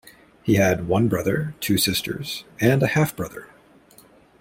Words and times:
He 0.41 0.55
had 0.55 0.87
one 0.87 1.09
brother, 1.09 1.53
two 1.59 1.77
sisters, 1.77 2.43
and 2.59 2.81
a 2.81 2.87
half 2.87 3.15
brother. 3.15 3.45